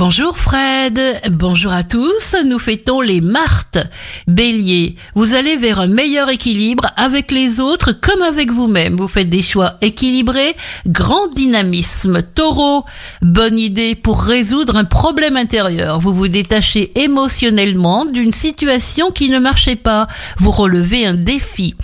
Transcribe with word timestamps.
Bonjour 0.00 0.38
Fred, 0.38 0.98
bonjour 1.30 1.72
à 1.72 1.84
tous, 1.84 2.34
nous 2.46 2.58
fêtons 2.58 3.02
les 3.02 3.20
Martes. 3.20 3.76
Bélier, 4.26 4.96
vous 5.14 5.34
allez 5.34 5.58
vers 5.58 5.78
un 5.78 5.88
meilleur 5.88 6.30
équilibre 6.30 6.88
avec 6.96 7.30
les 7.30 7.60
autres 7.60 7.92
comme 7.92 8.22
avec 8.22 8.50
vous-même. 8.50 8.96
Vous 8.96 9.08
faites 9.08 9.28
des 9.28 9.42
choix 9.42 9.74
équilibrés, 9.82 10.56
grand 10.86 11.26
dynamisme. 11.34 12.22
Taureau, 12.22 12.86
bonne 13.20 13.58
idée 13.58 13.94
pour 13.94 14.22
résoudre 14.22 14.76
un 14.76 14.84
problème 14.84 15.36
intérieur. 15.36 16.00
Vous 16.00 16.14
vous 16.14 16.28
détachez 16.28 16.98
émotionnellement 16.98 18.06
d'une 18.06 18.32
situation 18.32 19.10
qui 19.10 19.28
ne 19.28 19.38
marchait 19.38 19.76
pas. 19.76 20.06
Vous 20.38 20.50
relevez 20.50 21.04
un 21.04 21.12
défi. 21.12 21.74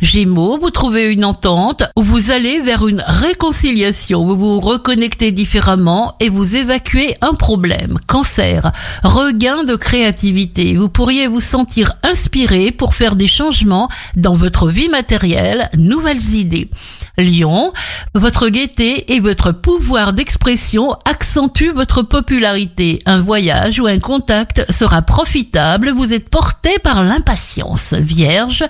Gémeaux, 0.00 0.58
vous 0.58 0.70
trouvez 0.70 1.10
une 1.10 1.24
entente 1.24 1.82
ou 1.96 2.02
vous 2.02 2.30
allez 2.30 2.60
vers 2.60 2.86
une 2.86 3.02
réconciliation. 3.04 4.24
Vous 4.24 4.36
vous 4.36 4.60
reconnectez 4.60 5.32
différemment 5.32 6.14
et 6.20 6.28
vous 6.28 6.54
évacuez 6.54 7.16
un 7.20 7.34
problème. 7.34 7.98
Cancer, 8.06 8.72
regain 9.02 9.64
de 9.64 9.74
créativité. 9.74 10.76
Vous 10.76 10.88
pourriez 10.88 11.26
vous 11.26 11.40
sentir 11.40 11.94
inspiré 12.04 12.70
pour 12.70 12.94
faire 12.94 13.16
des 13.16 13.26
changements 13.26 13.88
dans 14.16 14.34
votre 14.34 14.68
vie 14.68 14.88
matérielle, 14.88 15.68
nouvelles 15.76 16.34
idées. 16.34 16.70
Lion, 17.16 17.72
votre 18.14 18.48
gaieté 18.48 19.12
et 19.12 19.18
votre 19.18 19.50
pouvoir 19.50 20.12
d'expression 20.12 20.96
accentuent 21.04 21.72
votre 21.72 22.02
popularité. 22.02 23.02
Un 23.06 23.18
voyage 23.18 23.80
ou 23.80 23.86
un 23.86 23.98
contact 23.98 24.70
sera 24.70 25.02
profitable, 25.02 25.90
vous 25.90 26.12
êtes 26.12 26.28
porté 26.28 26.78
par 26.78 27.02
l'impatience. 27.02 27.94
Vierge, 27.94 28.64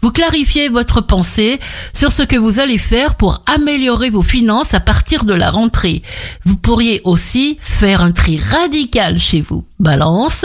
vous 0.00 0.10
clarifiez 0.10 0.68
votre 0.72 1.00
pensée 1.00 1.60
sur 1.94 2.10
ce 2.10 2.22
que 2.22 2.36
vous 2.36 2.58
allez 2.58 2.78
faire 2.78 3.14
pour 3.14 3.42
améliorer 3.46 4.10
vos 4.10 4.22
finances 4.22 4.74
à 4.74 4.80
partir 4.80 5.24
de 5.24 5.34
la 5.34 5.50
rentrée. 5.50 6.02
Vous 6.44 6.56
pourriez 6.56 7.00
aussi 7.04 7.58
faire 7.60 8.02
un 8.02 8.12
tri 8.12 8.38
radical 8.38 9.20
chez 9.20 9.40
vous. 9.40 9.64
Balance, 9.78 10.44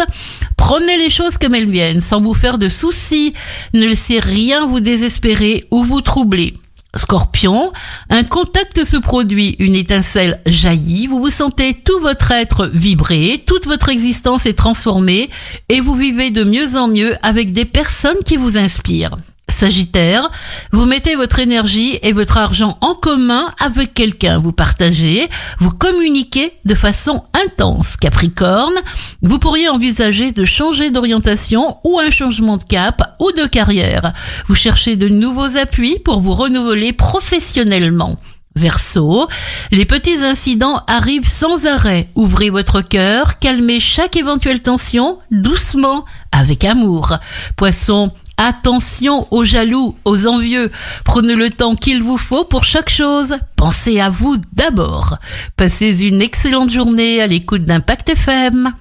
prenez 0.58 0.98
les 0.98 1.10
choses 1.10 1.38
comme 1.38 1.56
elles 1.56 1.70
viennent 1.70 2.02
sans 2.02 2.22
vous 2.22 2.34
faire 2.34 2.58
de 2.58 2.70
soucis. 2.70 3.34
Ne 3.74 3.86
laissez 3.86 4.20
rien 4.20 4.68
vous 4.68 4.80
désespérer 4.80 5.66
ou 5.72 5.84
vous 5.84 6.02
troubler. 6.02 6.54
Scorpion, 6.96 7.72
un 8.10 8.24
contact 8.24 8.84
se 8.84 8.98
produit, 8.98 9.56
une 9.60 9.76
étincelle 9.76 10.42
jaillit, 10.46 11.08
vous 11.08 11.20
vous 11.20 11.30
sentez 11.30 11.74
tout 11.74 12.00
votre 12.00 12.32
être 12.32 12.68
vibrer, 12.68 13.44
toute 13.46 13.66
votre 13.66 13.90
existence 13.90 14.46
est 14.46 14.58
transformée 14.58 15.30
et 15.70 15.82
vous 15.82 15.96
vivez 15.96 16.32
de 16.32 16.44
mieux 16.44 16.76
en 16.76 16.88
mieux 16.88 17.16
avec 17.22 17.54
des 17.54 17.66
personnes 17.66 18.24
qui 18.26 18.38
vous 18.38 18.58
inspirent. 18.58 19.16
Sagittaire, 19.50 20.30
vous 20.72 20.86
mettez 20.86 21.16
votre 21.16 21.40
énergie 21.40 21.98
et 22.04 22.12
votre 22.12 22.38
argent 22.38 22.78
en 22.82 22.94
commun 22.94 23.48
avec 23.60 23.94
quelqu'un. 23.94 24.38
Vous 24.38 24.52
partagez, 24.52 25.30
vous 25.60 25.72
communiquez 25.72 26.52
de 26.66 26.76
façon 26.76 27.24
intense. 27.34 27.96
Capricorne, 27.96 28.76
vous 29.22 29.40
pourriez 29.40 29.70
envisager 29.70 30.32
de 30.32 30.46
changer 30.46 30.92
d'orientation 30.92 31.78
ou 31.84 31.98
un 31.98 32.12
changement 32.12 32.58
de 32.58 32.66
cap 32.66 33.16
ou 33.20 33.32
de 33.32 33.46
carrière. 33.48 34.14
Vous 34.48 34.56
cherchez 34.56 34.96
de 34.96 35.08
nouveaux 35.08 35.58
appuis 35.58 35.98
pour 36.00 36.20
vous 36.20 36.34
renouveler 36.34 36.94
professionnellement. 36.94 38.18
Verseau, 38.56 39.28
les 39.72 39.86
petits 39.86 40.24
incidents 40.24 40.84
arrivent 40.88 41.28
sans 41.28 41.68
arrêt. 41.68 42.10
Ouvrez 42.16 42.50
votre 42.50 42.82
cœur, 42.82 43.40
calmez 43.40 43.80
chaque 43.80 44.18
éventuelle 44.18 44.62
tension 44.62 45.20
doucement, 45.32 46.06
avec 46.32 46.64
amour. 46.64 47.14
Poisson, 47.56 48.12
Attention 48.38 49.28
aux 49.32 49.44
jaloux, 49.44 49.96
aux 50.06 50.28
envieux. 50.28 50.72
Prenez 51.04 51.34
le 51.34 51.50
temps 51.50 51.76
qu'il 51.76 52.04
vous 52.04 52.20
faut 52.20 52.46
pour 52.46 52.64
chaque 52.64 52.90
chose. 52.90 53.36
Pensez 53.56 54.00
à 54.00 54.10
vous 54.10 54.38
d'abord. 54.54 55.18
Passez 55.56 56.08
une 56.08 56.22
excellente 56.22 56.70
journée 56.70 57.20
à 57.20 57.26
l'écoute 57.26 57.66
d'Impact 57.66 58.10
FM. 58.10 58.74